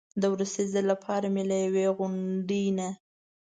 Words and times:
د 0.21 0.23
وروستي 0.33 0.63
ځل 0.73 0.85
لپاره 0.93 1.27
مې 1.33 1.43
له 1.49 1.55
یوې 1.65 1.85
غونډۍ 1.97 2.65
نه. 2.77 2.89